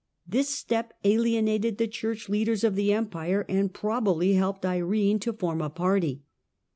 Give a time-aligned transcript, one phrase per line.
[0.27, 5.31] This step alien ted the Church leaders of the Empire, and probably lelped Irene to
[5.31, 6.23] form a party.